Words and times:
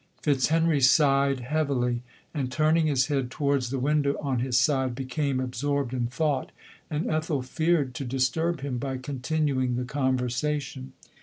""Fitzhenry 0.23 0.81
sighed 0.81 1.41
heavily, 1.41 2.01
and 2.33 2.51
turning 2.51 2.87
his 2.87 3.05
head 3.05 3.29
towards 3.29 3.69
the 3.69 3.77
window 3.77 4.17
on 4.19 4.39
his 4.39 4.57
side, 4.57 4.95
became 4.95 5.39
absorbed 5.39 5.93
in 5.93 6.07
thought, 6.07 6.51
and 6.89 7.07
Ethel 7.07 7.43
feared 7.43 7.93
to 7.93 8.03
dis 8.03 8.27
turb 8.27 8.61
him 8.61 8.79
by 8.79 8.97
continuing 8.97 9.75
the 9.75 9.85
conversation. 9.85 10.93